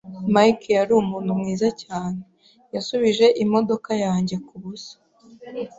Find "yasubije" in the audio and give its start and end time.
2.73-3.25